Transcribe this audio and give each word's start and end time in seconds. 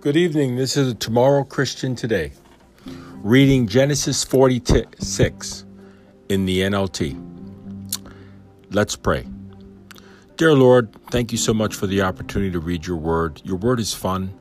Good 0.00 0.16
evening. 0.16 0.56
This 0.56 0.78
is 0.78 0.94
Tomorrow 0.94 1.44
Christian 1.44 1.94
Today, 1.94 2.32
reading 3.16 3.68
Genesis 3.68 4.24
46 4.24 5.66
in 6.30 6.46
the 6.46 6.62
NLT. 6.62 7.22
Let's 8.70 8.96
pray. 8.96 9.26
Dear 10.36 10.54
Lord, 10.54 10.90
thank 11.10 11.32
you 11.32 11.36
so 11.36 11.52
much 11.52 11.74
for 11.74 11.86
the 11.86 12.00
opportunity 12.00 12.50
to 12.50 12.60
read 12.60 12.86
your 12.86 12.96
word. 12.96 13.42
Your 13.44 13.58
word 13.58 13.78
is 13.78 13.92
fun. 13.92 14.32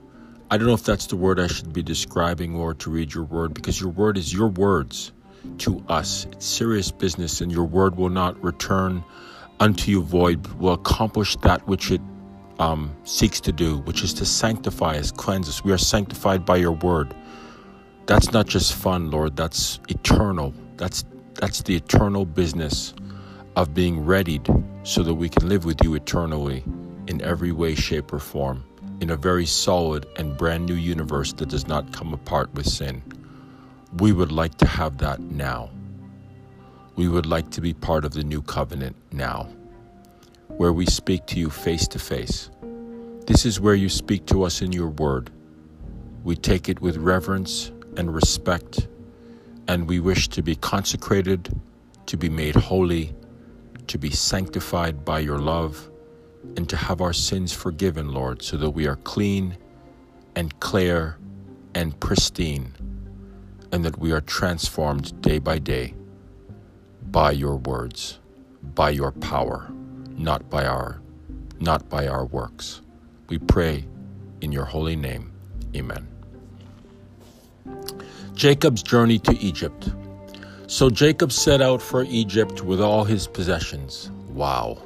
I 0.49 0.57
don't 0.57 0.65
know 0.65 0.73
if 0.73 0.85
that's 0.85 1.07
the 1.07 1.17
word 1.17 1.41
I 1.41 1.47
should 1.47 1.73
be 1.73 1.83
describing, 1.83 2.55
Lord, 2.55 2.79
to 2.79 2.89
read 2.89 3.13
your 3.13 3.25
word, 3.25 3.53
because 3.53 3.81
your 3.81 3.89
word 3.89 4.17
is 4.17 4.31
your 4.31 4.47
words 4.47 5.11
to 5.57 5.83
us. 5.89 6.25
It's 6.31 6.45
serious 6.45 6.89
business, 6.89 7.41
and 7.41 7.51
your 7.51 7.65
word 7.65 7.97
will 7.97 8.07
not 8.07 8.41
return 8.41 9.03
unto 9.59 9.91
you 9.91 10.03
void, 10.03 10.47
will 10.53 10.71
accomplish 10.71 11.35
that 11.41 11.67
which 11.67 11.91
it 11.91 11.99
um, 12.59 12.95
seeks 13.05 13.39
to 13.41 13.51
do, 13.51 13.77
which 13.79 14.03
is 14.03 14.13
to 14.15 14.25
sanctify 14.25 14.97
us, 14.97 15.11
cleanse 15.11 15.47
us. 15.49 15.63
We 15.63 15.71
are 15.71 15.77
sanctified 15.77 16.45
by 16.45 16.57
your 16.57 16.73
word. 16.73 17.15
That's 18.05 18.31
not 18.31 18.47
just 18.47 18.73
fun, 18.73 19.09
Lord. 19.11 19.35
That's 19.35 19.79
eternal. 19.87 20.53
That's 20.77 21.05
that's 21.35 21.63
the 21.63 21.75
eternal 21.75 22.25
business 22.25 22.93
of 23.55 23.73
being 23.73 24.05
readied 24.05 24.47
so 24.83 25.03
that 25.03 25.13
we 25.13 25.29
can 25.29 25.47
live 25.47 25.63
with 25.63 25.81
you 25.83 25.95
eternally 25.95 26.63
in 27.07 27.21
every 27.21 27.51
way, 27.53 27.75
shape, 27.75 28.11
or 28.11 28.19
form, 28.19 28.63
in 28.99 29.09
a 29.09 29.15
very 29.15 29.45
solid 29.45 30.05
and 30.17 30.37
brand 30.37 30.65
new 30.65 30.75
universe 30.75 31.31
that 31.33 31.47
does 31.47 31.67
not 31.67 31.93
come 31.93 32.13
apart 32.13 32.53
with 32.53 32.67
sin. 32.67 33.01
We 33.99 34.11
would 34.11 34.31
like 34.31 34.55
to 34.55 34.67
have 34.67 34.97
that 34.97 35.21
now. 35.21 35.69
We 36.97 37.07
would 37.07 37.25
like 37.25 37.49
to 37.51 37.61
be 37.61 37.73
part 37.73 38.03
of 38.03 38.11
the 38.11 38.23
new 38.23 38.41
covenant 38.41 38.97
now 39.11 39.47
where 40.59 40.73
we 40.73 40.85
speak 40.85 41.25
to 41.25 41.39
you 41.39 41.49
face 41.49 41.87
to 41.87 41.97
face. 41.97 42.49
This 43.27 43.45
is 43.45 43.61
where 43.61 43.75
you 43.75 43.87
speak 43.87 44.25
to 44.25 44.43
us 44.43 44.61
in 44.61 44.73
your 44.73 44.89
word. 44.89 45.31
We 46.25 46.35
take 46.35 46.67
it 46.67 46.81
with 46.81 46.97
reverence 46.97 47.71
and 47.95 48.13
respect, 48.13 48.89
and 49.69 49.87
we 49.87 50.01
wish 50.01 50.27
to 50.27 50.41
be 50.41 50.57
consecrated, 50.57 51.57
to 52.07 52.17
be 52.17 52.27
made 52.27 52.55
holy, 52.55 53.15
to 53.87 53.97
be 53.97 54.09
sanctified 54.09 55.05
by 55.05 55.19
your 55.19 55.37
love, 55.37 55.89
and 56.57 56.67
to 56.67 56.75
have 56.75 56.99
our 56.99 57.13
sins 57.13 57.53
forgiven, 57.53 58.11
Lord, 58.11 58.41
so 58.41 58.57
that 58.57 58.71
we 58.71 58.85
are 58.85 58.97
clean 58.97 59.57
and 60.35 60.59
clear 60.59 61.17
and 61.73 61.97
pristine, 62.01 62.73
and 63.71 63.85
that 63.85 63.97
we 63.97 64.11
are 64.11 64.19
transformed 64.19 65.21
day 65.21 65.39
by 65.39 65.57
day 65.57 65.93
by 67.01 67.31
your 67.31 67.55
words, 67.55 68.19
by 68.75 68.89
your 68.89 69.13
power 69.13 69.71
not 70.19 70.49
by 70.49 70.65
our 70.65 71.01
not 71.59 71.89
by 71.89 72.07
our 72.07 72.25
works. 72.25 72.81
We 73.29 73.37
pray 73.37 73.85
in 74.41 74.51
your 74.51 74.65
holy 74.65 74.95
name. 74.95 75.31
Amen. 75.75 76.07
Jacob's 78.33 78.83
journey 78.83 79.19
to 79.19 79.37
Egypt. 79.39 79.89
So 80.67 80.89
Jacob 80.89 81.31
set 81.31 81.61
out 81.61 81.81
for 81.81 82.03
Egypt 82.03 82.63
with 82.63 82.79
all 82.79 83.03
his 83.03 83.27
possessions. 83.27 84.11
Wow. 84.29 84.77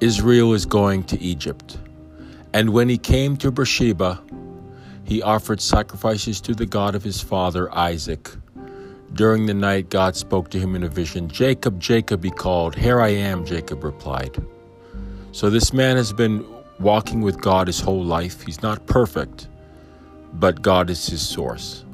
Israel 0.00 0.54
is 0.54 0.66
going 0.66 1.04
to 1.04 1.20
Egypt. 1.20 1.78
And 2.52 2.70
when 2.70 2.88
he 2.88 2.98
came 2.98 3.36
to 3.38 3.50
Beersheba, 3.50 4.22
he 5.04 5.22
offered 5.22 5.60
sacrifices 5.60 6.40
to 6.42 6.54
the 6.54 6.66
God 6.66 6.94
of 6.94 7.02
his 7.02 7.20
father 7.20 7.72
Isaac 7.74 8.30
during 9.14 9.46
the 9.46 9.54
night, 9.54 9.90
God 9.90 10.14
spoke 10.14 10.50
to 10.50 10.58
him 10.58 10.74
in 10.74 10.84
a 10.84 10.88
vision. 10.88 11.28
Jacob, 11.28 11.80
Jacob, 11.80 12.22
he 12.22 12.30
called. 12.30 12.74
Here 12.74 13.00
I 13.00 13.08
am, 13.08 13.44
Jacob 13.44 13.82
replied. 13.82 14.40
So 15.32 15.50
this 15.50 15.72
man 15.72 15.96
has 15.96 16.12
been 16.12 16.44
walking 16.78 17.20
with 17.20 17.40
God 17.40 17.66
his 17.66 17.80
whole 17.80 18.04
life. 18.04 18.42
He's 18.42 18.62
not 18.62 18.86
perfect, 18.86 19.48
but 20.34 20.62
God 20.62 20.90
is 20.90 21.06
his 21.06 21.26
source. 21.26 21.84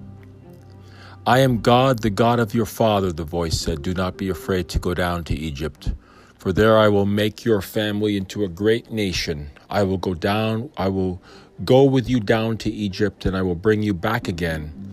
I 1.27 1.41
am 1.41 1.61
God, 1.61 2.03
the 2.03 2.11
God 2.11 2.39
of 2.39 2.55
your 2.55 2.67
father, 2.67 3.13
the 3.13 3.25
voice 3.25 3.59
said. 3.59 3.83
Do 3.83 3.95
not 3.95 4.17
be 4.17 4.29
afraid 4.29 4.69
to 4.69 4.79
go 4.79 4.95
down 4.95 5.25
to 5.25 5.35
Egypt, 5.35 5.93
for 6.39 6.53
there 6.53 6.79
I 6.79 6.89
will 6.89 7.07
make 7.07 7.45
your 7.45 7.61
family 7.61 8.17
into 8.17 8.45
a 8.45 8.49
great 8.49 8.93
nation. 8.93 9.51
I 9.69 9.83
will 9.83 9.99
go 9.99 10.15
down, 10.15 10.71
I 10.77 10.89
will 10.89 11.21
go 11.65 11.83
with 11.83 12.09
you 12.09 12.21
down 12.21 12.59
to 12.59 12.71
Egypt, 12.71 13.27
and 13.27 13.37
I 13.37 13.43
will 13.43 13.57
bring 13.57 13.83
you 13.83 13.95
back 13.95 14.29
again 14.29 14.87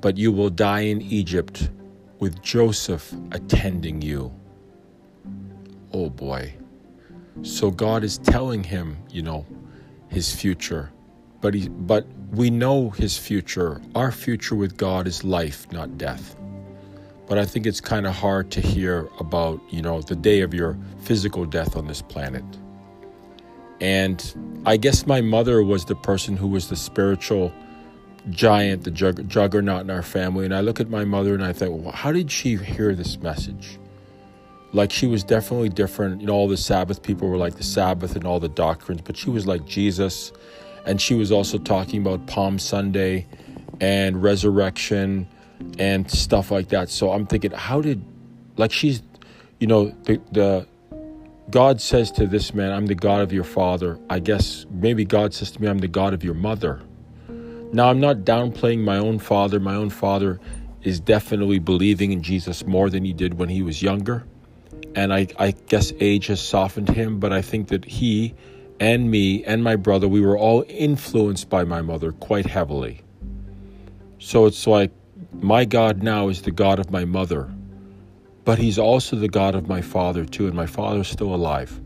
but 0.00 0.16
you 0.16 0.32
will 0.32 0.50
die 0.50 0.80
in 0.80 1.02
Egypt 1.02 1.70
with 2.20 2.40
Joseph 2.42 3.12
attending 3.32 4.00
you. 4.00 4.32
Oh 5.92 6.08
boy. 6.08 6.54
So 7.42 7.70
God 7.70 8.04
is 8.04 8.18
telling 8.18 8.62
him, 8.62 8.98
you 9.10 9.22
know, 9.22 9.46
his 10.08 10.32
future. 10.32 10.92
But 11.40 11.54
he 11.54 11.68
but 11.68 12.06
we 12.30 12.50
know 12.50 12.90
his 12.90 13.16
future. 13.16 13.80
Our 13.94 14.12
future 14.12 14.54
with 14.54 14.76
God 14.76 15.06
is 15.06 15.24
life, 15.24 15.70
not 15.72 15.98
death. 15.98 16.36
But 17.26 17.38
I 17.38 17.44
think 17.44 17.66
it's 17.66 17.80
kind 17.80 18.06
of 18.06 18.14
hard 18.14 18.50
to 18.52 18.60
hear 18.60 19.08
about, 19.18 19.60
you 19.70 19.82
know, 19.82 20.02
the 20.02 20.16
day 20.16 20.40
of 20.40 20.52
your 20.52 20.76
physical 20.98 21.44
death 21.46 21.76
on 21.76 21.86
this 21.86 22.02
planet. 22.02 22.44
And 23.80 24.62
I 24.66 24.76
guess 24.76 25.06
my 25.06 25.20
mother 25.20 25.62
was 25.62 25.86
the 25.86 25.94
person 25.94 26.36
who 26.36 26.48
was 26.48 26.68
the 26.68 26.76
spiritual 26.76 27.52
giant, 28.28 28.84
the 28.84 28.90
jug- 28.90 29.28
juggernaut 29.28 29.82
in 29.82 29.90
our 29.90 30.02
family. 30.02 30.44
And 30.44 30.54
I 30.54 30.60
look 30.60 30.80
at 30.80 30.90
my 30.90 31.04
mother 31.04 31.34
and 31.34 31.44
I 31.44 31.52
think, 31.52 31.82
well, 31.82 31.92
how 31.92 32.12
did 32.12 32.30
she 32.30 32.56
hear 32.56 32.94
this 32.94 33.18
message? 33.18 33.78
Like 34.72 34.92
she 34.92 35.06
was 35.06 35.24
definitely 35.24 35.70
different. 35.70 36.20
You 36.20 36.26
know, 36.28 36.34
all 36.34 36.48
the 36.48 36.56
Sabbath 36.56 37.02
people 37.02 37.28
were 37.28 37.36
like 37.36 37.56
the 37.56 37.64
Sabbath 37.64 38.14
and 38.16 38.26
all 38.26 38.38
the 38.38 38.48
doctrines, 38.48 39.00
but 39.02 39.16
she 39.16 39.30
was 39.30 39.46
like 39.46 39.64
Jesus. 39.64 40.32
And 40.86 41.00
she 41.00 41.14
was 41.14 41.32
also 41.32 41.58
talking 41.58 42.00
about 42.00 42.26
Palm 42.26 42.58
Sunday 42.58 43.26
and 43.80 44.22
resurrection 44.22 45.28
and 45.78 46.10
stuff 46.10 46.50
like 46.50 46.68
that. 46.68 46.88
So 46.88 47.12
I'm 47.12 47.26
thinking, 47.26 47.50
how 47.50 47.80
did, 47.80 48.02
like, 48.56 48.72
she's, 48.72 49.02
you 49.58 49.66
know, 49.66 49.90
the, 50.04 50.20
the, 50.32 50.66
God 51.50 51.80
says 51.80 52.10
to 52.12 52.26
this 52.26 52.54
man, 52.54 52.72
I'm 52.72 52.86
the 52.86 52.94
God 52.94 53.22
of 53.22 53.32
your 53.32 53.44
father. 53.44 53.98
I 54.08 54.20
guess 54.20 54.66
maybe 54.70 55.04
God 55.04 55.34
says 55.34 55.50
to 55.52 55.60
me, 55.60 55.68
I'm 55.68 55.78
the 55.78 55.88
God 55.88 56.14
of 56.14 56.22
your 56.22 56.34
mother. 56.34 56.80
Now, 57.72 57.88
I'm 57.88 58.00
not 58.00 58.18
downplaying 58.18 58.80
my 58.80 58.96
own 58.96 59.18
father. 59.18 59.60
My 59.60 59.74
own 59.74 59.90
father 59.90 60.40
is 60.82 60.98
definitely 60.98 61.58
believing 61.58 62.12
in 62.12 62.22
Jesus 62.22 62.66
more 62.66 62.90
than 62.90 63.04
he 63.04 63.12
did 63.12 63.34
when 63.34 63.48
he 63.48 63.62
was 63.62 63.82
younger. 63.82 64.24
And 64.94 65.12
I, 65.12 65.28
I 65.38 65.52
guess 65.52 65.92
age 66.00 66.26
has 66.26 66.40
softened 66.40 66.88
him, 66.88 67.20
but 67.20 67.32
I 67.32 67.42
think 67.42 67.68
that 67.68 67.84
he 67.84 68.34
and 68.80 69.10
me 69.10 69.44
and 69.44 69.62
my 69.62 69.76
brother, 69.76 70.08
we 70.08 70.20
were 70.20 70.38
all 70.38 70.64
influenced 70.68 71.48
by 71.48 71.64
my 71.64 71.82
mother 71.82 72.12
quite 72.12 72.46
heavily. 72.46 73.02
So 74.18 74.46
it's 74.46 74.66
like 74.66 74.90
my 75.32 75.64
God 75.64 76.02
now 76.02 76.28
is 76.28 76.42
the 76.42 76.50
God 76.50 76.78
of 76.78 76.90
my 76.90 77.04
mother, 77.04 77.52
but 78.44 78.58
he's 78.58 78.78
also 78.78 79.16
the 79.16 79.28
God 79.28 79.54
of 79.54 79.68
my 79.68 79.80
father 79.82 80.24
too, 80.24 80.46
and 80.46 80.54
my 80.56 80.66
father's 80.66 81.08
still 81.08 81.34
alive. 81.34 81.80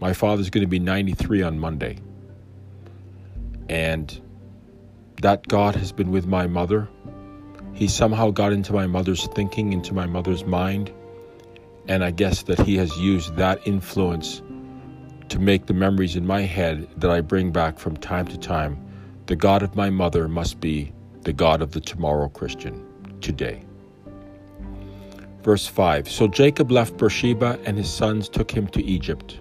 My 0.00 0.12
father's 0.12 0.50
going 0.50 0.62
to 0.62 0.68
be 0.68 0.78
93 0.78 1.42
on 1.42 1.58
Monday. 1.58 1.98
And 3.68 4.20
that 5.22 5.46
God 5.48 5.76
has 5.76 5.92
been 5.92 6.10
with 6.10 6.26
my 6.26 6.46
mother. 6.46 6.88
He 7.72 7.88
somehow 7.88 8.30
got 8.30 8.52
into 8.52 8.72
my 8.72 8.86
mother's 8.86 9.26
thinking, 9.28 9.72
into 9.72 9.94
my 9.94 10.06
mother's 10.06 10.44
mind. 10.44 10.92
And 11.88 12.04
I 12.04 12.10
guess 12.10 12.42
that 12.44 12.60
He 12.60 12.76
has 12.76 12.96
used 12.98 13.36
that 13.36 13.66
influence 13.66 14.42
to 15.28 15.38
make 15.38 15.66
the 15.66 15.74
memories 15.74 16.16
in 16.16 16.26
my 16.26 16.42
head 16.42 16.88
that 16.96 17.10
I 17.10 17.20
bring 17.20 17.52
back 17.52 17.78
from 17.78 17.96
time 17.96 18.26
to 18.28 18.38
time. 18.38 18.84
The 19.26 19.36
God 19.36 19.62
of 19.62 19.76
my 19.76 19.90
mother 19.90 20.28
must 20.28 20.60
be 20.60 20.92
the 21.22 21.32
God 21.32 21.62
of 21.62 21.72
the 21.72 21.80
tomorrow 21.80 22.28
Christian 22.28 22.84
today. 23.20 23.64
Verse 25.42 25.66
5 25.66 26.08
So 26.08 26.26
Jacob 26.26 26.70
left 26.70 26.96
Beersheba, 26.96 27.58
and 27.64 27.78
his 27.78 27.92
sons 27.92 28.28
took 28.28 28.50
him 28.50 28.66
to 28.68 28.82
Egypt. 28.82 29.40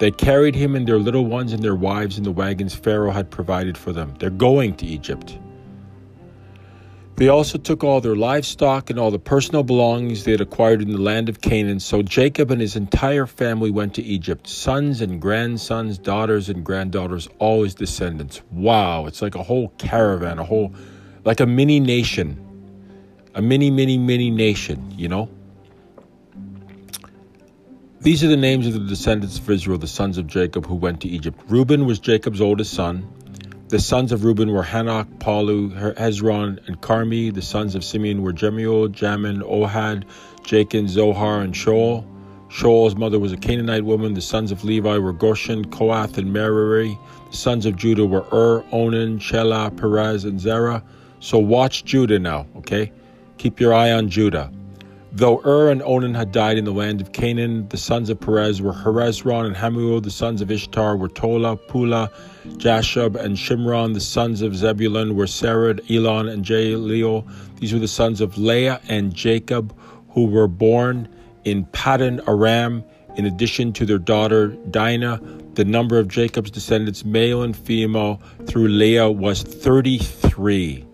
They 0.00 0.10
carried 0.10 0.54
him 0.54 0.74
and 0.76 0.88
their 0.88 0.98
little 0.98 1.26
ones 1.26 1.52
and 1.52 1.62
their 1.62 1.74
wives 1.74 2.16
in 2.16 2.24
the 2.24 2.32
wagons 2.32 2.74
Pharaoh 2.74 3.10
had 3.10 3.30
provided 3.30 3.76
for 3.76 3.92
them. 3.92 4.14
They're 4.18 4.30
going 4.30 4.74
to 4.76 4.86
Egypt. 4.86 5.38
They 7.16 7.28
also 7.28 7.58
took 7.58 7.84
all 7.84 8.00
their 8.00 8.16
livestock 8.16 8.88
and 8.88 8.98
all 8.98 9.10
the 9.10 9.18
personal 9.18 9.62
belongings 9.62 10.24
they 10.24 10.30
had 10.30 10.40
acquired 10.40 10.80
in 10.80 10.90
the 10.90 10.98
land 10.98 11.28
of 11.28 11.42
Canaan. 11.42 11.80
So 11.80 12.00
Jacob 12.00 12.50
and 12.50 12.62
his 12.62 12.76
entire 12.76 13.26
family 13.26 13.70
went 13.70 13.92
to 13.96 14.02
Egypt 14.02 14.48
sons 14.48 15.02
and 15.02 15.20
grandsons, 15.20 15.98
daughters 15.98 16.48
and 16.48 16.64
granddaughters, 16.64 17.28
all 17.38 17.62
his 17.62 17.74
descendants. 17.74 18.40
Wow, 18.50 19.04
it's 19.04 19.20
like 19.20 19.34
a 19.34 19.42
whole 19.42 19.68
caravan, 19.76 20.38
a 20.38 20.44
whole, 20.44 20.74
like 21.26 21.40
a 21.40 21.46
mini 21.46 21.78
nation. 21.78 22.46
A 23.34 23.42
mini, 23.42 23.70
mini, 23.70 23.98
mini 23.98 24.30
nation, 24.30 24.94
you 24.96 25.08
know? 25.08 25.28
These 28.02 28.24
are 28.24 28.28
the 28.28 28.36
names 28.36 28.66
of 28.66 28.72
the 28.72 28.80
descendants 28.80 29.38
of 29.38 29.50
Israel, 29.50 29.76
the 29.76 29.86
sons 29.86 30.16
of 30.16 30.26
Jacob 30.26 30.64
who 30.64 30.74
went 30.74 31.02
to 31.02 31.08
Egypt. 31.08 31.38
Reuben 31.48 31.84
was 31.84 31.98
Jacob's 31.98 32.40
oldest 32.40 32.72
son. 32.72 33.06
The 33.68 33.78
sons 33.78 34.10
of 34.10 34.24
Reuben 34.24 34.52
were 34.52 34.62
Hanoch, 34.62 35.18
Pallu, 35.18 35.94
Hezron, 35.96 36.66
and 36.66 36.80
Carmi. 36.80 37.32
The 37.32 37.42
sons 37.42 37.74
of 37.74 37.84
Simeon 37.84 38.22
were 38.22 38.32
Jemuel, 38.32 38.88
Jamin, 38.88 39.42
Ohad, 39.42 40.04
Jachin, 40.44 40.88
Zohar, 40.88 41.42
and 41.42 41.52
Shaul. 41.52 42.06
Shaul's 42.48 42.96
mother 42.96 43.18
was 43.18 43.32
a 43.32 43.36
Canaanite 43.36 43.84
woman. 43.84 44.14
The 44.14 44.22
sons 44.22 44.50
of 44.50 44.64
Levi 44.64 44.96
were 44.96 45.12
Gershon, 45.12 45.66
Kohath, 45.66 46.16
and 46.16 46.32
Merari. 46.32 46.98
The 47.30 47.36
sons 47.36 47.66
of 47.66 47.76
Judah 47.76 48.06
were 48.06 48.24
Ur, 48.32 48.64
Onan, 48.72 49.18
Shelah, 49.18 49.76
Perez, 49.76 50.24
and 50.24 50.40
Zerah. 50.40 50.82
So 51.18 51.36
watch 51.36 51.84
Judah 51.84 52.18
now, 52.18 52.46
okay? 52.56 52.92
Keep 53.36 53.60
your 53.60 53.74
eye 53.74 53.92
on 53.92 54.08
Judah. 54.08 54.50
Though 55.12 55.42
Ur 55.44 55.70
and 55.70 55.82
Onan 55.82 56.14
had 56.14 56.30
died 56.30 56.56
in 56.56 56.64
the 56.64 56.72
land 56.72 57.00
of 57.00 57.12
Canaan, 57.12 57.68
the 57.68 57.76
sons 57.76 58.10
of 58.10 58.20
Perez 58.20 58.62
were 58.62 58.72
Hezron 58.72 59.44
and 59.44 59.56
Hamul. 59.56 60.00
The 60.00 60.10
sons 60.10 60.40
of 60.40 60.50
Issachar 60.50 60.96
were 60.96 61.08
Tola, 61.08 61.56
Pula, 61.56 62.10
Jashub, 62.58 63.16
and 63.16 63.36
Shimron. 63.36 63.94
The 63.94 64.00
sons 64.00 64.40
of 64.40 64.54
Zebulun 64.54 65.16
were 65.16 65.26
Sered, 65.26 65.80
Elon, 65.90 66.28
and 66.28 66.44
Jahleel. 66.44 67.28
These 67.58 67.72
were 67.72 67.80
the 67.80 67.88
sons 67.88 68.20
of 68.20 68.38
Leah 68.38 68.80
and 68.88 69.12
Jacob, 69.12 69.76
who 70.10 70.26
were 70.26 70.48
born 70.48 71.08
in 71.44 71.64
Paddan 71.66 72.26
Aram. 72.28 72.84
In 73.16 73.26
addition 73.26 73.72
to 73.72 73.84
their 73.84 73.98
daughter 73.98 74.48
Dinah, 74.70 75.20
the 75.54 75.64
number 75.64 75.98
of 75.98 76.06
Jacob's 76.06 76.52
descendants, 76.52 77.04
male 77.04 77.42
and 77.42 77.56
female, 77.56 78.22
through 78.46 78.68
Leah 78.68 79.10
was 79.10 79.42
33. 79.42 80.86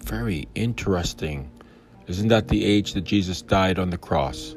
Very 0.00 0.46
interesting. 0.54 1.50
Isn't 2.08 2.28
that 2.28 2.48
the 2.48 2.64
age 2.64 2.94
that 2.94 3.02
Jesus 3.02 3.42
died 3.42 3.78
on 3.78 3.90
the 3.90 3.98
cross? 3.98 4.54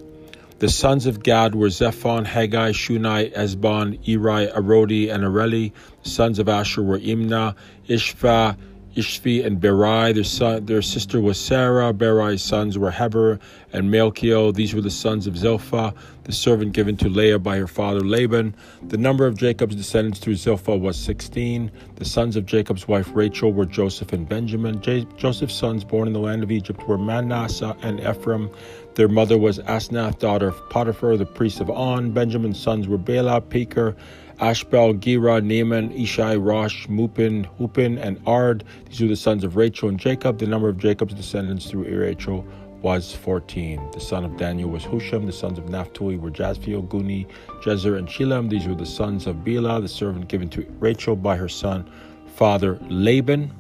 The 0.60 0.70
sons 0.70 1.06
of 1.06 1.24
Gad 1.24 1.56
were 1.56 1.70
Zephon, 1.70 2.26
Haggai, 2.26 2.72
Shunai, 2.72 3.34
Ezbon, 3.34 3.98
Eri, 4.08 4.48
Arodi, 4.48 5.10
and 5.10 5.24
Areli. 5.24 5.72
The 6.04 6.10
sons 6.10 6.38
of 6.38 6.50
Asher 6.50 6.84
were 6.84 7.00
Imnah, 7.00 7.56
Ishva, 7.88 8.58
Ishvi, 8.96 9.46
and 9.46 9.62
Berai. 9.62 10.14
Their, 10.14 10.24
son, 10.24 10.66
their 10.66 10.82
sister 10.82 11.22
was 11.22 11.40
Sarah. 11.40 11.94
Berai's 11.94 12.42
sons 12.42 12.78
were 12.78 12.92
Heber 12.92 13.40
and 13.74 13.90
Malkiel. 13.92 14.54
These 14.54 14.74
were 14.74 14.82
the 14.82 14.90
sons 14.90 15.28
of 15.28 15.38
Zilpah, 15.38 15.94
the 16.24 16.32
servant 16.32 16.74
given 16.74 16.98
to 16.98 17.10
Leah 17.10 17.40
by 17.40 17.58
her 17.58 17.68
father 17.68 18.02
Laban. 18.02 18.56
The 18.88 18.98
number 18.98 19.26
of 19.26 19.38
Jacob's 19.38 19.76
descendants 19.76 20.20
through 20.20 20.36
Zilpah 20.36 20.78
was 20.78 20.98
16. 20.98 21.72
The 21.96 22.06
sons 22.06 22.36
of 22.36 22.46
Jacob's 22.46 22.88
wife 22.88 23.10
Rachel 23.14 23.54
were 23.54 23.66
Joseph 23.66 24.14
and 24.14 24.28
Benjamin. 24.28 24.82
J- 24.82 25.08
Joseph's 25.18 25.56
sons 25.56 25.84
born 25.84 26.08
in 26.08 26.14
the 26.14 26.20
land 26.20 26.44
of 26.44 26.52
Egypt 26.52 26.88
were 26.88 26.98
Manasseh 26.98 27.76
and 27.82 28.00
Ephraim. 28.00 28.50
Their 28.96 29.08
mother 29.08 29.38
was 29.38 29.60
Asnath, 29.60 30.20
daughter 30.20 30.50
of 30.50 30.70
Potiphar, 30.70 31.16
the 31.16 31.26
priest 31.26 31.62
of 31.62 31.70
On. 31.70 32.12
Benjamin's 32.12 32.60
sons 32.60 32.88
were 32.88 32.98
Bela, 32.98 33.40
Peker, 33.40 33.96
Ashbel, 34.42 34.94
Gera, 34.94 35.42
Naaman, 35.42 35.90
Ishai, 35.90 36.42
Rosh, 36.42 36.88
Muppim, 36.88 37.46
Huppim, 37.58 38.02
and 38.02 38.22
Ard. 38.26 38.64
These 38.86 39.02
were 39.02 39.08
the 39.08 39.16
sons 39.18 39.44
of 39.44 39.58
Rachel 39.58 39.90
and 39.90 40.00
Jacob. 40.00 40.38
The 40.38 40.48
number 40.48 40.70
of 40.70 40.78
Jacob's 40.78 41.14
descendants 41.14 41.70
through 41.70 41.84
Rachel 41.94 42.48
was 42.82 43.14
14. 43.14 43.92
The 43.92 44.00
son 44.00 44.24
of 44.24 44.38
Daniel 44.38 44.70
was 44.70 44.84
Husham. 44.84 45.26
The 45.26 45.34
sons 45.34 45.58
of 45.58 45.68
Naphtali 45.68 46.16
were 46.16 46.32
Jazfiel, 46.32 46.88
Guni, 46.88 47.28
Jezer, 47.62 47.98
and 47.98 48.08
Shilam. 48.08 48.50
These 48.50 48.66
were 48.66 48.76
the 48.76 48.86
sons 48.86 49.28
of 49.28 49.38
Bilhah, 49.38 49.82
the 49.82 49.90
servant 49.90 50.30
given 50.30 50.50
to 50.52 50.66
Rachel 50.80 51.18
by 51.18 51.36
her 51.36 51.50
son, 51.50 51.90
father 52.36 52.80
Laban. 52.90 53.54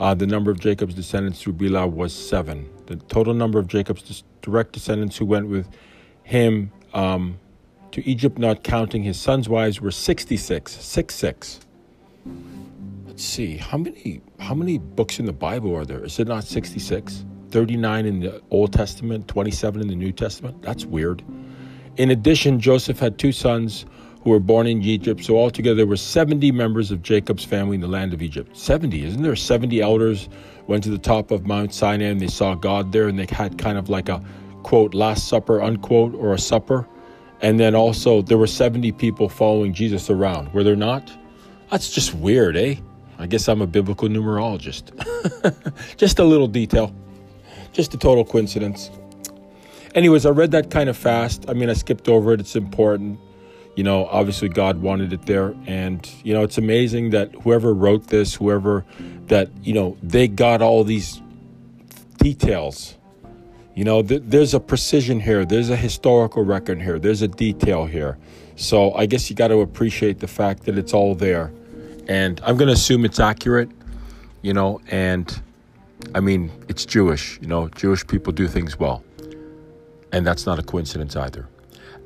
Uh, 0.00 0.14
the 0.14 0.26
number 0.26 0.50
of 0.50 0.58
Jacob's 0.58 0.94
descendants 0.94 1.40
through 1.40 1.54
Bilhah 1.54 1.90
was 1.90 2.12
seven. 2.12 2.68
The 2.86 2.96
total 2.96 3.34
number 3.34 3.60
of 3.60 3.68
Jacob's 3.68 4.24
direct 4.42 4.72
descendants 4.72 5.16
who 5.16 5.24
went 5.24 5.48
with 5.48 5.68
him 6.24 6.72
um, 6.94 7.38
to 7.92 8.06
Egypt, 8.06 8.38
not 8.38 8.62
counting 8.62 9.02
his 9.02 9.18
sons' 9.18 9.48
wives, 9.48 9.80
were 9.80 9.90
66. 9.90 10.72
Six, 10.72 11.14
six. 11.14 11.60
Let's 13.06 13.24
see, 13.24 13.56
how 13.56 13.78
many 13.78 14.20
how 14.38 14.54
many 14.54 14.78
books 14.78 15.18
in 15.18 15.26
the 15.26 15.32
Bible 15.32 15.74
are 15.74 15.84
there? 15.84 16.04
Is 16.04 16.18
it 16.20 16.28
not 16.28 16.44
66? 16.44 17.24
39 17.50 18.06
in 18.06 18.20
the 18.20 18.42
Old 18.50 18.72
Testament, 18.72 19.26
27 19.26 19.80
in 19.80 19.88
the 19.88 19.96
New 19.96 20.12
Testament? 20.12 20.62
That's 20.62 20.84
weird. 20.84 21.24
In 21.96 22.10
addition, 22.10 22.60
Joseph 22.60 23.00
had 23.00 23.18
two 23.18 23.32
sons 23.32 23.86
who 24.22 24.30
were 24.30 24.40
born 24.40 24.66
in 24.66 24.82
Egypt. 24.82 25.24
So 25.24 25.36
altogether, 25.36 25.76
there 25.76 25.86
were 25.86 25.96
70 25.96 26.52
members 26.52 26.90
of 26.90 27.02
Jacob's 27.02 27.44
family 27.44 27.74
in 27.74 27.80
the 27.80 27.88
land 27.88 28.12
of 28.12 28.22
Egypt. 28.22 28.56
70, 28.56 29.04
isn't 29.04 29.22
there? 29.22 29.34
70 29.34 29.80
elders 29.80 30.28
went 30.66 30.84
to 30.84 30.90
the 30.90 30.98
top 30.98 31.30
of 31.30 31.46
Mount 31.46 31.74
Sinai 31.74 32.06
and 32.06 32.20
they 32.20 32.28
saw 32.28 32.54
God 32.54 32.92
there 32.92 33.08
and 33.08 33.18
they 33.18 33.26
had 33.34 33.58
kind 33.58 33.78
of 33.78 33.88
like 33.88 34.08
a 34.08 34.22
quote, 34.62 34.94
Last 34.94 35.28
Supper, 35.28 35.62
unquote, 35.62 36.14
or 36.14 36.34
a 36.34 36.38
supper. 36.38 36.86
And 37.40 37.60
then 37.60 37.74
also, 37.74 38.22
there 38.22 38.38
were 38.38 38.48
70 38.48 38.92
people 38.92 39.28
following 39.28 39.72
Jesus 39.72 40.10
around. 40.10 40.52
Were 40.52 40.64
there 40.64 40.76
not? 40.76 41.12
That's 41.70 41.90
just 41.90 42.14
weird, 42.14 42.56
eh? 42.56 42.76
I 43.18 43.26
guess 43.26 43.48
I'm 43.48 43.60
a 43.62 43.66
biblical 43.66 44.08
numerologist. 44.08 44.92
just 45.96 46.18
a 46.18 46.24
little 46.24 46.48
detail. 46.48 46.94
Just 47.72 47.94
a 47.94 47.98
total 47.98 48.24
coincidence. 48.24 48.90
Anyways, 49.94 50.26
I 50.26 50.30
read 50.30 50.50
that 50.52 50.70
kind 50.70 50.88
of 50.88 50.96
fast. 50.96 51.48
I 51.48 51.54
mean, 51.54 51.70
I 51.70 51.74
skipped 51.74 52.08
over 52.08 52.32
it. 52.32 52.40
It's 52.40 52.56
important. 52.56 53.18
You 53.76 53.84
know, 53.84 54.06
obviously 54.06 54.48
God 54.48 54.82
wanted 54.82 55.12
it 55.12 55.26
there. 55.26 55.54
And, 55.66 56.08
you 56.24 56.34
know, 56.34 56.42
it's 56.42 56.58
amazing 56.58 57.10
that 57.10 57.32
whoever 57.42 57.72
wrote 57.72 58.08
this, 58.08 58.34
whoever 58.34 58.84
that, 59.26 59.50
you 59.62 59.72
know, 59.72 59.96
they 60.02 60.26
got 60.26 60.62
all 60.62 60.82
these 60.84 61.20
details 62.18 62.97
you 63.78 63.84
know, 63.84 64.02
th- 64.02 64.22
there's 64.24 64.54
a 64.54 64.58
precision 64.58 65.20
here, 65.20 65.44
there's 65.44 65.70
a 65.70 65.76
historical 65.76 66.44
record 66.44 66.82
here, 66.82 66.98
there's 66.98 67.22
a 67.22 67.28
detail 67.28 67.86
here. 67.86 68.18
So 68.56 68.92
I 68.94 69.06
guess 69.06 69.30
you 69.30 69.36
got 69.36 69.48
to 69.48 69.60
appreciate 69.60 70.18
the 70.18 70.26
fact 70.26 70.64
that 70.64 70.76
it's 70.76 70.92
all 70.92 71.14
there. 71.14 71.52
And 72.08 72.40
I'm 72.42 72.56
going 72.56 72.66
to 72.66 72.72
assume 72.72 73.04
it's 73.04 73.20
accurate, 73.20 73.70
you 74.42 74.52
know, 74.52 74.80
and 74.88 75.40
I 76.12 76.18
mean, 76.18 76.50
it's 76.66 76.84
Jewish, 76.84 77.38
you 77.40 77.46
know, 77.46 77.68
Jewish 77.68 78.04
people 78.04 78.32
do 78.32 78.48
things 78.48 78.80
well. 78.80 79.04
And 80.10 80.26
that's 80.26 80.44
not 80.44 80.58
a 80.58 80.62
coincidence 80.64 81.14
either. 81.14 81.46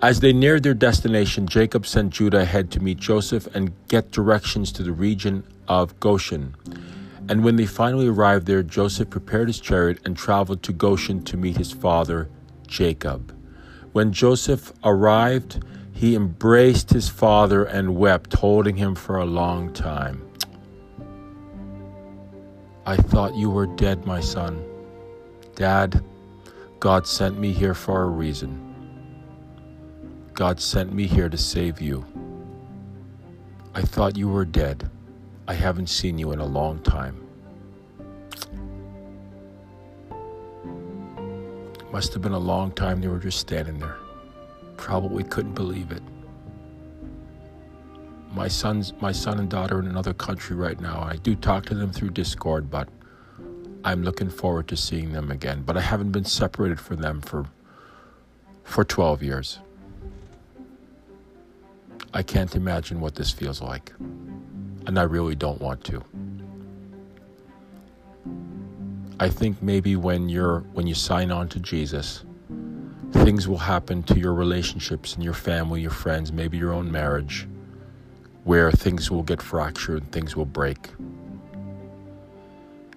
As 0.02 0.20
they 0.20 0.34
neared 0.34 0.64
their 0.64 0.74
destination, 0.74 1.46
Jacob 1.46 1.86
sent 1.86 2.10
Judah 2.10 2.40
ahead 2.40 2.70
to 2.72 2.80
meet 2.80 2.98
Joseph 2.98 3.46
and 3.54 3.72
get 3.88 4.10
directions 4.10 4.72
to 4.72 4.82
the 4.82 4.92
region 4.92 5.42
of 5.69 5.98
Goshen. 6.00 6.54
And 7.28 7.44
when 7.44 7.56
they 7.56 7.66
finally 7.66 8.08
arrived 8.08 8.46
there, 8.46 8.62
Joseph 8.62 9.10
prepared 9.10 9.48
his 9.48 9.60
chariot 9.60 10.00
and 10.04 10.16
traveled 10.16 10.62
to 10.64 10.72
Goshen 10.72 11.22
to 11.24 11.36
meet 11.36 11.56
his 11.56 11.72
father, 11.72 12.28
Jacob. 12.66 13.34
When 13.92 14.12
Joseph 14.12 14.72
arrived, 14.82 15.62
he 15.92 16.14
embraced 16.14 16.90
his 16.90 17.08
father 17.08 17.64
and 17.64 17.96
wept, 17.96 18.34
holding 18.34 18.76
him 18.76 18.94
for 18.94 19.19
a 19.19 19.24
long 19.24 19.72
time. 19.72 20.26
I 22.84 22.96
thought 22.96 23.36
you 23.36 23.50
were 23.50 23.66
dead, 23.66 24.04
my 24.04 24.20
son. 24.20 24.64
Dad, 25.54 26.02
God 26.80 27.06
sent 27.06 27.38
me 27.38 27.52
here 27.52 27.74
for 27.74 28.02
a 28.02 28.08
reason. 28.08 28.58
God 30.34 30.60
sent 30.60 30.92
me 30.92 31.06
here 31.06 31.28
to 31.28 31.38
save 31.38 31.80
you. 31.80 32.04
I 33.74 33.82
thought 33.82 34.17
you 34.17 34.29
were 34.29 34.44
dead. 34.44 34.91
I 35.49 35.55
haven't 35.55 35.89
seen 35.89 36.19
you 36.19 36.31
in 36.32 36.39
a 36.39 36.46
long 36.46 36.79
time. 36.82 37.27
Must 41.91 42.13
have 42.13 42.22
been 42.22 42.32
a 42.32 42.39
long 42.39 42.70
time 42.72 43.01
they 43.01 43.08
were 43.08 43.19
just 43.19 43.39
standing 43.39 43.79
there. 43.79 43.96
Probably 44.77 45.25
couldn't 45.25 45.55
believe 45.55 45.91
it. 45.91 46.03
My 48.32 48.49
son's 48.49 48.94
my 49.01 49.13
son 49.13 49.41
and 49.41 49.51
daughter 49.51 49.79
in 49.79 49.87
another 49.87 50.15
country 50.15 50.56
right 50.56 50.81
now. 50.81 51.01
I 51.03 51.17
do 51.17 51.34
talk 51.34 51.67
to 51.67 51.75
them 51.75 51.93
through 51.93 52.11
Discord, 52.11 52.70
but 52.70 52.89
I'm 53.84 54.03
looking 54.03 54.31
forward 54.31 54.69
to 54.69 54.77
seeing 54.77 55.13
them 55.13 55.31
again. 55.31 55.63
But 55.67 55.77
I 55.77 55.82
haven't 55.82 56.13
been 56.13 56.25
separated 56.25 56.81
from 56.81 57.03
them 57.03 57.20
for 57.20 57.46
for 58.65 58.84
12 58.84 59.22
years. 59.22 59.58
I 62.15 62.22
can't 62.22 62.55
imagine 62.55 63.01
what 63.01 63.17
this 63.17 63.32
feels 63.32 63.61
like 63.61 63.93
and 64.86 64.98
I 64.98 65.03
really 65.03 65.34
don't 65.34 65.60
want 65.60 65.84
to. 65.84 66.03
I 69.20 69.29
think 69.29 69.62
maybe 69.62 69.94
when 69.96 70.29
you're 70.29 70.60
when 70.72 70.86
you 70.86 70.94
sign 70.94 71.31
on 71.31 71.48
to 71.51 71.60
Jesus, 71.60 72.24
things 73.12 73.46
will 73.46 73.58
happen 73.58 74.03
to 74.05 74.19
your 74.19 74.34
relationships 74.34 75.15
and 75.15 75.22
your 75.22 75.34
family, 75.34 75.81
your 75.81 75.91
friends, 75.93 76.32
maybe 76.32 76.58
your 76.58 76.72
own 76.72 76.91
marriage, 76.91 77.46
where 78.44 78.72
things 78.72 79.10
will 79.10 79.22
get 79.22 79.41
fractured, 79.41 80.10
things 80.10 80.34
will 80.34 80.46
break. 80.46 80.89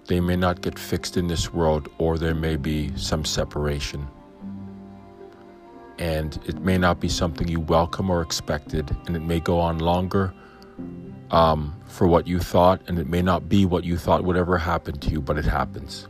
They 0.06 0.20
may 0.20 0.36
not 0.36 0.62
get 0.62 0.78
fixed 0.78 1.16
in 1.16 1.26
this 1.26 1.52
world, 1.52 1.88
or 1.98 2.16
there 2.16 2.34
may 2.34 2.56
be 2.56 2.96
some 2.96 3.24
separation. 3.24 4.06
And 5.98 6.38
it 6.46 6.60
may 6.60 6.78
not 6.78 7.00
be 7.00 7.08
something 7.08 7.48
you 7.48 7.60
welcome 7.60 8.10
or 8.10 8.22
expected, 8.22 8.94
and 9.06 9.16
it 9.16 9.22
may 9.22 9.40
go 9.40 9.58
on 9.58 9.78
longer 9.78 10.32
um, 11.30 11.74
for 11.86 12.06
what 12.06 12.26
you 12.26 12.38
thought, 12.38 12.80
and 12.88 12.98
it 12.98 13.08
may 13.08 13.22
not 13.22 13.48
be 13.48 13.64
what 13.64 13.84
you 13.84 13.96
thought 13.96 14.24
would 14.24 14.36
ever 14.36 14.58
happen 14.58 14.98
to 14.98 15.10
you, 15.10 15.20
but 15.20 15.38
it 15.38 15.44
happens. 15.44 16.08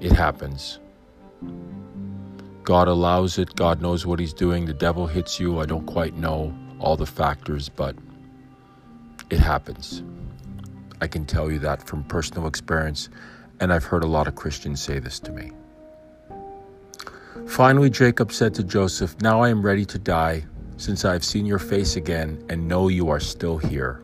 It 0.00 0.12
happens. 0.12 0.78
God 2.62 2.88
allows 2.88 3.38
it. 3.38 3.54
God 3.56 3.80
knows 3.80 4.06
what 4.06 4.18
He's 4.18 4.32
doing. 4.32 4.66
The 4.66 4.74
devil 4.74 5.06
hits 5.06 5.40
you. 5.40 5.60
I 5.60 5.66
don't 5.66 5.86
quite 5.86 6.14
know 6.14 6.54
all 6.78 6.96
the 6.96 7.06
factors, 7.06 7.68
but 7.68 7.96
it 9.30 9.38
happens. 9.38 10.02
I 11.00 11.06
can 11.06 11.24
tell 11.24 11.50
you 11.50 11.58
that 11.60 11.86
from 11.86 12.04
personal 12.04 12.46
experience, 12.46 13.08
and 13.58 13.72
I've 13.72 13.84
heard 13.84 14.04
a 14.04 14.06
lot 14.06 14.28
of 14.28 14.34
Christians 14.34 14.82
say 14.82 14.98
this 14.98 15.18
to 15.20 15.32
me. 15.32 15.52
Finally, 17.46 17.90
Jacob 17.90 18.32
said 18.32 18.54
to 18.54 18.64
Joseph, 18.64 19.20
Now 19.20 19.42
I 19.42 19.48
am 19.48 19.62
ready 19.62 19.84
to 19.86 19.98
die, 19.98 20.44
since 20.80 21.04
I 21.04 21.12
have 21.12 21.24
seen 21.24 21.44
your 21.44 21.58
face 21.58 21.96
again 21.96 22.42
and 22.48 22.66
know 22.66 22.88
you 22.88 23.10
are 23.10 23.20
still 23.20 23.58
here, 23.58 24.02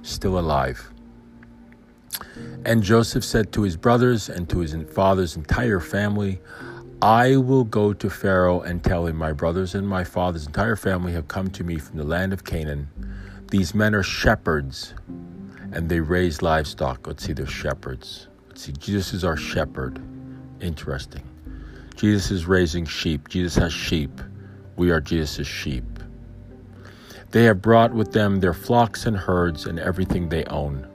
still 0.00 0.38
alive. 0.38 0.90
And 2.64 2.82
Joseph 2.82 3.22
said 3.22 3.52
to 3.52 3.62
his 3.62 3.76
brothers 3.76 4.30
and 4.30 4.48
to 4.48 4.60
his 4.60 4.74
father's 4.90 5.36
entire 5.36 5.80
family, 5.80 6.40
I 7.02 7.36
will 7.36 7.64
go 7.64 7.92
to 7.92 8.08
Pharaoh 8.08 8.62
and 8.62 8.82
tell 8.82 9.06
him, 9.06 9.16
My 9.16 9.32
brothers 9.32 9.74
and 9.74 9.86
my 9.86 10.02
father's 10.02 10.46
entire 10.46 10.76
family 10.76 11.12
have 11.12 11.28
come 11.28 11.50
to 11.50 11.62
me 11.62 11.76
from 11.76 11.98
the 11.98 12.04
land 12.04 12.32
of 12.32 12.44
Canaan. 12.44 12.88
These 13.50 13.74
men 13.74 13.94
are 13.94 14.02
shepherds, 14.02 14.94
and 15.72 15.90
they 15.90 16.00
raise 16.00 16.40
livestock. 16.40 17.06
Let's 17.06 17.24
see, 17.24 17.34
they're 17.34 17.46
shepherds. 17.46 18.28
Let's 18.48 18.62
see, 18.62 18.72
Jesus 18.72 19.12
is 19.12 19.24
our 19.24 19.36
shepherd. 19.36 20.00
Interesting. 20.62 21.28
Jesus 21.96 22.30
is 22.30 22.46
raising 22.46 22.86
sheep. 22.86 23.28
Jesus 23.28 23.54
has 23.56 23.74
sheep. 23.74 24.22
We 24.76 24.90
are 24.90 25.00
Jesus' 25.00 25.46
sheep. 25.46 25.84
They 27.34 27.42
have 27.46 27.60
brought 27.60 27.92
with 27.92 28.12
them 28.12 28.38
their 28.38 28.54
flocks 28.54 29.06
and 29.06 29.16
herds 29.16 29.66
and 29.66 29.80
everything 29.80 30.28
they 30.28 30.44
own. 30.44 30.86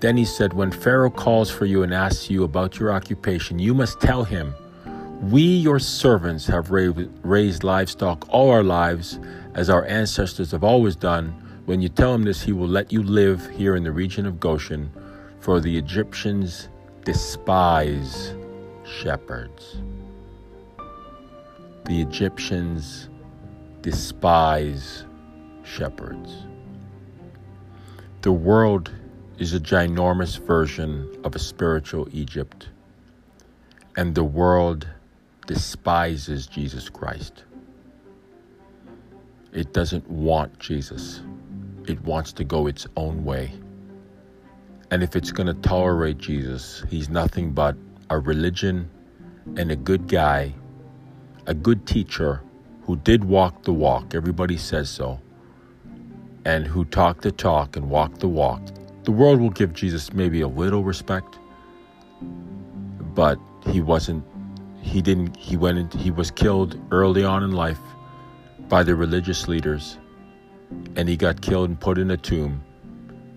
Then 0.00 0.18
he 0.18 0.26
said, 0.26 0.52
When 0.52 0.70
Pharaoh 0.70 1.08
calls 1.08 1.50
for 1.50 1.64
you 1.64 1.82
and 1.82 1.94
asks 1.94 2.28
you 2.28 2.44
about 2.44 2.78
your 2.78 2.92
occupation, 2.92 3.58
you 3.58 3.72
must 3.72 3.98
tell 3.98 4.22
him, 4.22 4.54
We, 5.22 5.40
your 5.40 5.78
servants, 5.78 6.46
have 6.46 6.70
raised 6.70 7.64
livestock 7.64 8.26
all 8.28 8.50
our 8.50 8.62
lives, 8.62 9.18
as 9.54 9.70
our 9.70 9.86
ancestors 9.86 10.50
have 10.50 10.62
always 10.62 10.94
done. 10.94 11.28
When 11.64 11.80
you 11.80 11.88
tell 11.88 12.14
him 12.14 12.24
this, 12.24 12.42
he 12.42 12.52
will 12.52 12.68
let 12.68 12.92
you 12.92 13.02
live 13.02 13.48
here 13.48 13.74
in 13.74 13.82
the 13.82 13.90
region 13.90 14.26
of 14.26 14.38
Goshen, 14.38 14.90
for 15.40 15.58
the 15.58 15.74
Egyptians 15.78 16.68
despise 17.06 18.34
shepherds. 18.84 19.78
The 21.86 22.02
Egyptians 22.02 23.08
despise 23.80 25.06
shepherds. 25.68 26.46
The 28.22 28.32
world 28.32 28.90
is 29.38 29.54
a 29.54 29.60
ginormous 29.60 30.38
version 30.38 31.08
of 31.22 31.36
a 31.36 31.38
spiritual 31.38 32.08
Egypt, 32.10 32.68
and 33.96 34.14
the 34.14 34.24
world 34.24 34.88
despises 35.46 36.46
Jesus 36.46 36.88
Christ. 36.88 37.44
It 39.52 39.72
doesn't 39.72 40.08
want 40.10 40.58
Jesus, 40.58 41.22
it 41.86 42.00
wants 42.02 42.32
to 42.34 42.44
go 42.44 42.66
its 42.66 42.86
own 42.96 43.24
way. 43.24 43.52
And 44.90 45.02
if 45.02 45.14
it's 45.14 45.32
going 45.32 45.46
to 45.46 45.54
tolerate 45.54 46.18
Jesus, 46.18 46.82
he's 46.88 47.08
nothing 47.08 47.52
but 47.52 47.76
a 48.10 48.18
religion 48.18 48.90
and 49.56 49.70
a 49.70 49.76
good 49.76 50.08
guy, 50.08 50.54
a 51.46 51.54
good 51.54 51.86
teacher 51.86 52.42
who 52.82 52.96
did 52.96 53.24
walk 53.24 53.62
the 53.64 53.72
walk. 53.72 54.14
Everybody 54.14 54.56
says 54.56 54.88
so. 54.88 55.20
And 56.48 56.66
who 56.66 56.84
talk 56.84 57.20
the 57.20 57.32
talk 57.32 57.76
and 57.76 57.90
walk 57.90 58.18
the 58.18 58.28
walk 58.28 58.62
the 59.08 59.12
world 59.12 59.40
will 59.40 59.48
give 59.48 59.72
Jesus 59.72 60.12
maybe 60.12 60.42
a 60.42 60.48
little 60.48 60.84
respect, 60.84 61.38
but 63.14 63.38
he 63.66 63.80
wasn't, 63.80 64.22
he 64.82 65.00
didn't, 65.00 65.34
he 65.34 65.56
went 65.56 65.78
into, 65.78 65.96
he 65.96 66.10
was 66.10 66.30
killed 66.30 66.78
early 66.92 67.24
on 67.24 67.42
in 67.42 67.52
life 67.52 67.80
by 68.68 68.82
the 68.82 68.94
religious 68.94 69.48
leaders, 69.48 69.96
and 70.94 71.08
he 71.08 71.16
got 71.16 71.40
killed 71.40 71.70
and 71.70 71.80
put 71.80 71.96
in 71.96 72.10
a 72.10 72.18
tomb. 72.18 72.62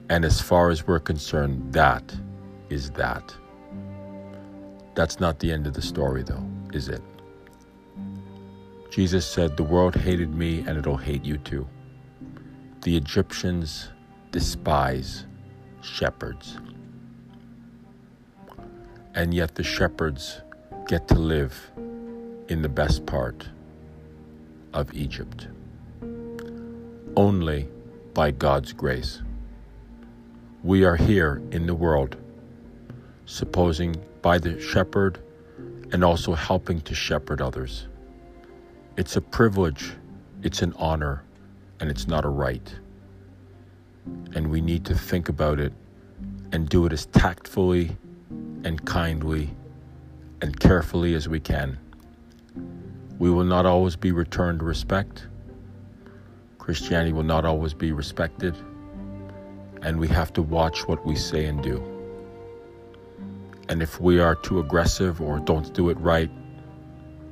And 0.10 0.26
as 0.26 0.42
far 0.42 0.72
as 0.72 0.86
we're 0.86 1.00
concerned, 1.00 1.72
that 1.72 2.04
is 2.70 2.92
that. 2.92 3.34
That's 4.94 5.22
not 5.22 5.40
the 5.40 5.54
end 5.54 5.68
of 5.68 5.74
the 5.74 5.82
story, 5.82 6.24
though, 6.24 6.46
is 6.74 6.90
it? 6.90 7.02
Jesus 8.90 9.26
said, 9.26 9.56
The 9.56 9.64
world 9.64 9.96
hated 9.96 10.36
me 10.36 10.66
and 10.68 10.78
it'll 10.78 10.98
hate 10.98 11.24
you 11.24 11.38
too. 11.38 11.66
The 12.84 12.98
Egyptians 12.98 13.90
despise 14.32 15.28
shepherds. 15.82 16.58
And 19.14 19.36
yet 19.36 19.54
the 19.54 19.62
shepherds 19.64 20.42
get 20.88 21.08
to 21.10 21.16
live 21.16 21.72
in 22.48 22.64
the 22.64 22.70
best 22.70 23.06
part 23.06 23.48
of 24.74 24.92
Egypt. 24.96 25.48
Only 27.16 27.70
by 28.16 28.32
God's 28.32 28.74
grace. 28.74 29.22
We 30.64 30.84
are 30.84 30.96
here 30.96 31.40
in 31.52 31.68
the 31.68 31.76
world, 31.76 32.18
supposing 33.28 33.96
by 34.24 34.40
the 34.40 34.60
shepherd 34.60 35.20
and 35.92 36.04
also 36.04 36.34
helping 36.34 36.82
to 36.82 36.96
shepherd 36.96 37.42
others. 37.42 37.88
It's 38.98 39.18
a 39.18 39.22
privilege, 39.22 39.94
it's 40.42 40.64
an 40.64 40.74
honor, 40.78 41.24
and 41.82 41.92
it's 41.92 42.08
not 42.08 42.24
a 42.24 42.30
right 42.30 42.74
and 44.34 44.50
we 44.50 44.62
need 44.62 44.86
to 44.86 44.96
think 44.96 45.30
about 45.30 45.60
it 45.60 45.74
and 46.52 46.70
do 46.70 46.86
it 46.86 46.94
as 46.94 47.06
tactfully 47.08 47.96
and 48.64 48.86
kindly 48.86 49.50
and 50.42 50.60
carefully 50.60 51.14
as 51.14 51.28
we 51.28 51.40
can. 51.40 51.78
We 53.20 53.30
will 53.30 53.44
not 53.44 53.66
always 53.66 53.96
be 53.96 54.12
returned 54.12 54.64
respect. 54.64 55.28
Christianity 56.58 57.14
will 57.14 57.24
not 57.24 57.46
always 57.46 57.74
be 57.74 57.92
respected. 57.92 58.56
And 59.82 60.00
we 60.00 60.08
have 60.08 60.34
to 60.34 60.42
watch 60.42 60.88
what 60.88 61.06
we 61.06 61.16
say 61.16 61.46
and 61.46 61.62
do. 61.62 61.84
And 63.70 63.82
if 63.82 64.00
we 64.00 64.20
are 64.20 64.36
too 64.36 64.60
aggressive 64.60 65.22
or 65.22 65.40
don't 65.40 65.74
do 65.74 65.90
it 65.90 66.00
right, 66.00 66.30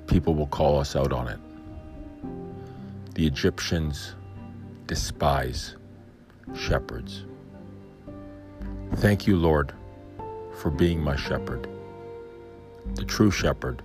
people 0.08 0.36
will 0.36 0.48
call 0.48 0.80
us 0.80 0.96
out 0.96 1.12
on 1.12 1.28
it. 1.28 1.40
The 3.16 3.26
Egyptians 3.28 4.16
despise 4.90 5.76
shepherds. 6.56 7.26
Thank 8.96 9.28
you, 9.28 9.38
Lord, 9.38 9.72
for 10.58 10.72
being 10.72 11.00
my 11.00 11.16
shepherd, 11.16 11.70
the 12.96 13.06
true 13.06 13.30
shepherd, 13.30 13.84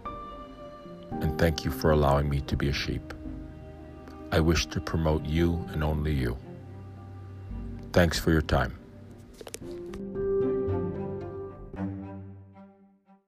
and 1.21 1.39
thank 1.39 1.63
you 1.63 1.71
for 1.71 1.91
allowing 1.91 2.31
me 2.31 2.41
to 2.41 2.57
be 2.57 2.71
a 2.71 2.73
sheep. 2.73 3.13
I 4.33 4.41
wish 4.41 4.65
to 4.69 4.81
promote 4.81 5.27
you 5.27 5.63
and 5.73 5.85
only 5.85 6.15
you. 6.15 6.39
Thanks 7.93 8.19
for 8.19 8.33
your 8.33 8.41
time. 8.41 8.79